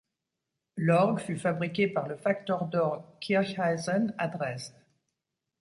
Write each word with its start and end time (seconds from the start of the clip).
L'orgue 0.77 1.19
fut 1.19 1.37
fabriqué 1.37 1.87
par 1.87 2.07
le 2.07 2.17
facteur 2.17 2.65
d'orgues 2.65 3.05
Kircheisen 3.19 4.15
à 4.17 4.29
Dresde. 4.29 4.73